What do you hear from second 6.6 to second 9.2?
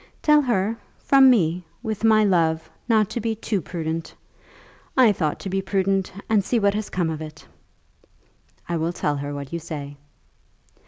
has come of it." "I will tell